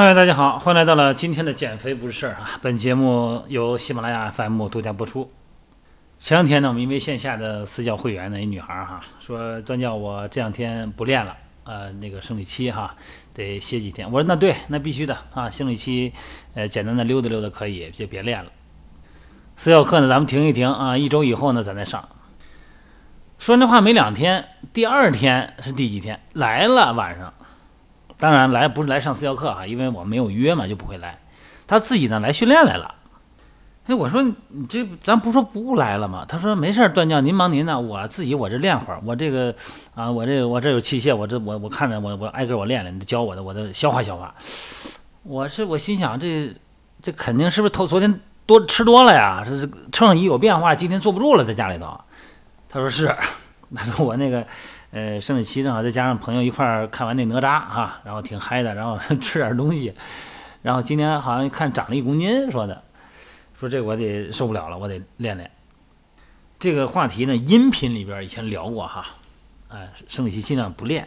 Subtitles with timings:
[0.00, 2.48] 嗨，大家好，欢迎来到了今天的减肥不是事儿啊！
[2.62, 5.28] 本节目由喜马拉雅 FM 独家播出。
[6.20, 12.94] 前两天呢，我们一位线下的私教会员呢，一女孩哈，说专教我这两天不练了，呃，那个生理期哈，
[13.34, 14.06] 得歇几天。
[14.06, 16.12] 我说那对，那必须的啊，生理期，
[16.54, 18.52] 呃，简单的溜达溜达可以，就别练了。
[19.56, 22.08] 私教课呢，咱们停一停啊，一周以后呢，咱再上。
[23.36, 26.20] 说那话没两天，第二天是第几天？
[26.34, 27.34] 来了晚上。
[28.18, 31.18] 当然来不是来上私教课哈，因为我没有约嘛，就不会来。
[31.68, 32.96] 他自己呢来训练来了。
[33.86, 36.24] 哎，我说你这咱不说不来了吗？
[36.28, 39.54] 他说没事儿，段教您忙您的，我自己我这练会儿，我这个
[39.94, 44.34] 啊，我这我这有器械，我这我我看着我我挨个我练练，你教我的，我的消化消化。
[45.22, 46.52] 我是我心想这
[47.00, 49.44] 这肯定是不是头昨天多吃多了呀？
[49.46, 51.98] 这是秤一有变化，今天坐不住了，在家里头。
[52.68, 53.14] 他说是，
[53.74, 54.44] 他说我那个。
[54.90, 59.92] 呃，生理期正好，再加上朋友一块儿看完那哪吒哈，然后挺嗨的，然后 吃点东西，
[60.62, 62.82] 然后今天好像看长了一公斤，说的，
[63.58, 65.50] 说这我得受不了了，我得练练。
[66.58, 69.04] 这个话题呢，音频里边以前聊过哈，
[69.68, 71.06] 哎，生理期尽量不练，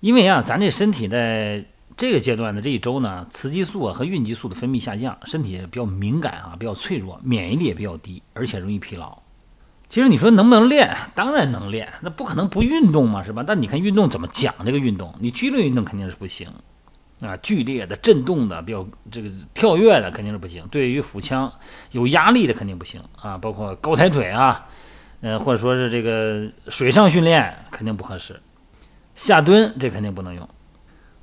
[0.00, 1.64] 因为啊，咱这身体在
[1.96, 9.16] 这个阶段的这一周呢，雌激素啊和孕激素的分泌下降，身体比较敏感啊，比较脆弱，免疫力也比较低，而且容易疲劳。
[9.90, 10.96] 其实你说能不能练？
[11.16, 13.42] 当然能练，那不可能不运动嘛，是吧？
[13.44, 15.12] 但你看运动怎么讲这个运动？
[15.18, 16.48] 你剧烈运动肯定是不行
[17.22, 20.64] 啊，剧烈的、震动的、比较这个跳跃的肯定是不行。
[20.70, 21.52] 对于腹腔
[21.90, 24.64] 有压力的肯定不行啊，包括高抬腿啊，
[25.22, 28.40] 呃，或者说是这个水上训练肯定不合适，
[29.16, 30.48] 下蹲这肯定不能用。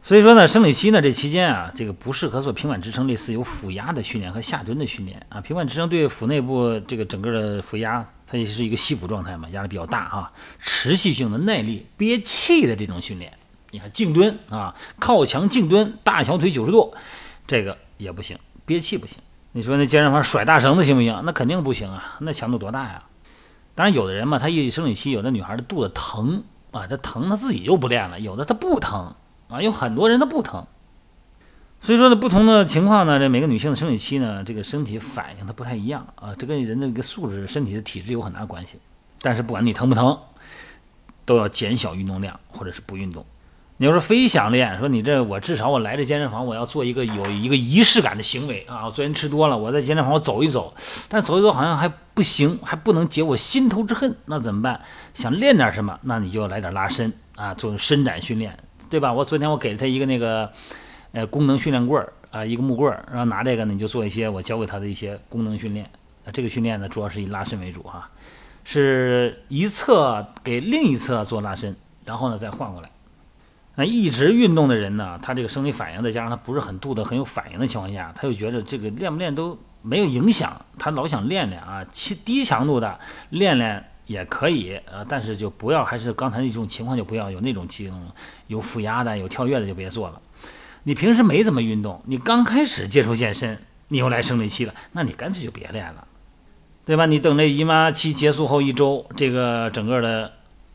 [0.00, 5.40] 所以说呢，生理期呢这期间啊，这个不适合做平板支撑，类似有腹压的训练和下蹲的训练啊。
[5.42, 10.32] 平板支撑对腹内部这个整个的腹压，它也是一个吸腹状态嘛，压力比较大啊。
[10.58, 13.32] 持续性的耐力憋气的这种训练，
[13.70, 16.94] 你看静蹲啊，靠墙静蹲，大小腿九十度，
[17.46, 19.18] 这个也不行，憋气不行。
[19.52, 21.22] 你说那健身房甩大绳子行不行？
[21.24, 23.04] 那肯定不行啊，那强度多大呀？
[23.74, 29.14] 当然有的人嘛，他一生理期，有的女孩的肚子疼啊，她疼她自己就不练了，有的她不疼。
[29.48, 30.66] 啊，有很多人她不疼，
[31.84, 38.78] 所以说呢，不同的情况呢，这每个女性的生理期呢，这个身体反应它不太一样啊，这跟人的一个素质、身体的体质有很大关系。
[39.20, 40.18] 但是不管你疼不疼，
[41.26, 43.22] 都要减小运动量或者是不运动。
[43.76, 50.72] 你要说非想练，说你这我至少我来这健身房，我要做一个有一个仪式感的行为啊，我昨天吃多了，我在健身房我走一走，
[51.10, 54.80] 但走一走好像还不行，还不能解我心头之恨，那怎么办？
[55.12, 58.56] 想练点什么，那你就要来点拉伸啊，做伸展训练。
[58.88, 59.12] 对吧？
[59.12, 60.50] 我昨天我给了他一个那个，
[61.14, 65.88] 呃，功能训练棍儿啊，一个木棍儿，然后拿这个呢，你就做一些我教给他的一些功能训练。
[66.26, 68.10] 啊，这个训练呢，主要是以拉伸为主哈，
[68.64, 72.90] 是一侧给另一侧做拉伸，然后呢再换过来。
[73.76, 82.98] 那一直运动的人呢，他这个生理反应再加上他不是很肚子很有反应的情况下，他就觉得这个练不练都没有影响，他老想练练啊，低低强度的
[83.30, 83.84] 练练。
[84.06, 87.90] 也可以，呃，但是就不要，还是刚才那种情况就不要有那种情，
[88.48, 90.20] 有负压的、有跳跃的就别做了。
[90.84, 93.58] 你平时没怎么运动，你刚开始接触健身，
[93.88, 96.06] 你又来生理期了，那你干脆就别练了，
[96.84, 97.06] 对吧？
[97.06, 100.32] 你等这姨妈期结束后一周，这个整个的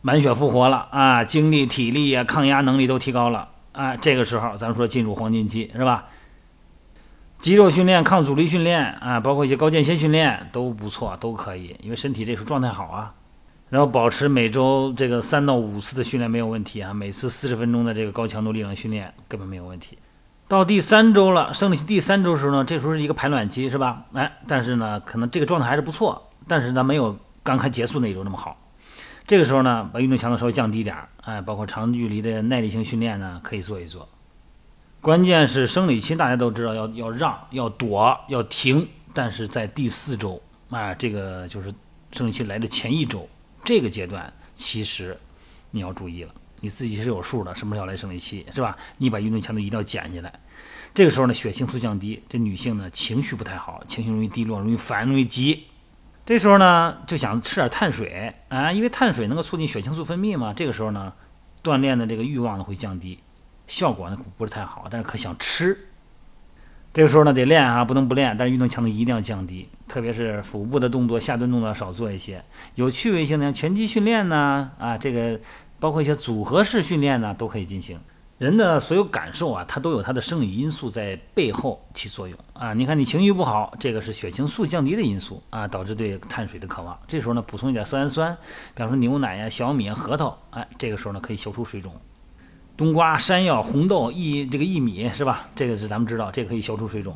[0.00, 6.06] 满血复活了啊，精力、体力啊、抗压能力都提高了啊，这个时候咱们说进入黄金期，是吧？
[7.38, 13.14] 肌肉训练、抗阻力训练啊，包括一些高间歇训练都不错，都可以，因为身体这时候状态好啊。
[13.70, 19.96] 然后保持每周这个三到五次的训练没有问题啊，每次四十分钟的这个高强度力量训练根本没有问题。
[20.48, 24.04] 到第三周了，生理期第三周的时候呢，这时候是一个排卵期是吧？
[24.12, 28.60] 哎，但是呢，可能这个状态还是不错，但是呢，没有刚开结束那一周那么好。
[29.28, 34.08] 这个时候呢，把运动强度稍微降低点儿，哎，包括长距离的耐力性训练呢，可以做一做。
[35.00, 41.72] 关键是生理期，大家都知道要要让、要躲、要停，但是在第四周啊，这个就是
[42.10, 43.28] 生理期来的前一周，
[43.70, 45.16] 这个阶段其实
[45.70, 48.76] 你要注意了，你自己是有数的，什么时候要来生理期是吧？
[48.98, 50.40] 你把运动强度一定要减下来。
[50.92, 55.68] 这个时候呢，血清素降低，这女性呢情绪不太好，情绪容易低落，容易烦，容易急。
[56.26, 60.52] 这时候呢就想吃点碳水啊，因为碳水能够促进血清素分泌嘛。
[60.52, 61.12] 这个时候呢，
[61.62, 63.20] 锻炼的这个欲望呢会降低。
[63.68, 65.89] 效果呢不是太好，但是可想吃。
[66.92, 68.36] 这个时候呢得练啊，不能不练。
[68.36, 72.42] 但是运动强度一定要降低，特别是腹部的动作、下蹲动作少做一些。
[72.74, 75.40] 有趣味性的拳击训练呢，啊，这个
[75.78, 77.98] 包括一些组合式训练呢，都可以进行。
[78.38, 82.72] 人的所有感受啊，它都有它的生理因素在背后起作用啊。
[82.72, 86.98] 你看你情绪不好，这个是血清素降低的因素啊，导致对碳水的渴望。
[87.06, 88.34] 这时候呢补充一点色氨酸，
[88.74, 91.92] 比方说牛奶呀、小米啊、核桃，哎，这个时候呢可以消除水肿。
[92.80, 95.50] 冬瓜、山药、红豆、薏这个薏米是吧？
[95.54, 97.14] 这个是咱们知道，这个可以消除水肿。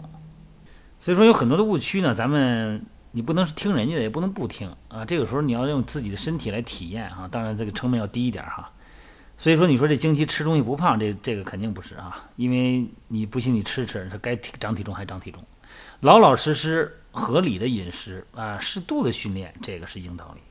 [1.00, 5.06] 所以说有很多的误区呢，咱们你不能是听人家的，也不能不听啊。
[5.06, 8.70] 这个时候你要用自己的身体来体验啊，当然这个成本要低一点哈。
[9.38, 15.42] 所以说你说这经期吃东西不胖，这这个肯定不是啊，因为你不信你吃吃，是该长体重还长体重，
[16.00, 20.42] 老老实实合理的饮食啊，适度的训练，这个是硬道理。